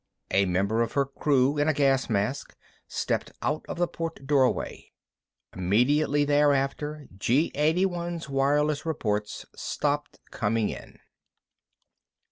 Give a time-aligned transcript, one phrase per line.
[0.31, 2.55] A member of her crew, in a gas mask,
[2.87, 4.91] stepped out of the port doorway.
[5.55, 10.97] Immediately thereafter G 81's wireless reports stopped coming in.